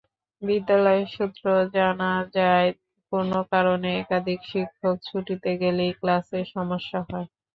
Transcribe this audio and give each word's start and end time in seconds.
বিদ্যালয় 0.41 1.03
সূত্রে 1.07 1.53
জানা 1.75 2.07
যায়, 2.35 2.69
কোনো 3.11 3.39
কারণে 3.51 3.89
একাধিক 3.99 4.39
শিক্ষক 4.51 4.95
ছুটিতে 5.07 5.51
গেলেই 5.61 5.91
ক্লাসের 5.99 6.45
সমস্যা 6.55 6.99
হয়। 7.07 7.27